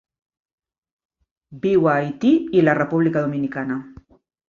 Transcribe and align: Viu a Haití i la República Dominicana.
Viu 1.67 1.87
a 1.93 1.95
Haití 1.99 2.35
i 2.61 2.67
la 2.67 2.79
República 2.83 3.27
Dominicana. 3.29 3.83